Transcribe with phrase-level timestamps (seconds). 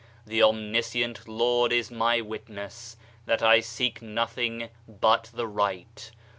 [0.25, 2.95] The Omniscient Lord is my wimess,
[3.27, 6.09] that I seek nothing but the right.